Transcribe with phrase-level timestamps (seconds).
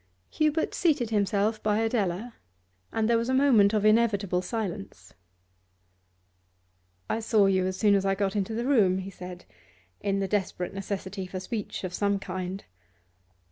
[0.31, 2.33] Hubert seated himself by Adela,
[2.91, 5.13] and there was a moment of inevitable silence.
[7.07, 9.45] 'I saw you as soon as I got into the room,' he said,
[9.99, 12.63] in the desperate necessity for speech of some kind.